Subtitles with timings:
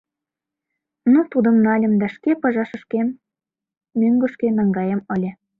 [1.11, 3.07] Ну, тудым нальым да шке пыжашышкем
[3.99, 5.31] мӧҥгышкӧ наҥгаем ыле.